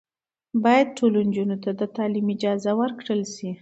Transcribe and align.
باید 0.63 0.87
ټولو 0.97 1.17
نجونو 1.27 1.57
ته 1.63 1.71
د 1.79 1.81
تعلیم 1.95 2.27
اجازه 2.35 2.71
ورکړل 2.81 3.21
شي. 3.35 3.51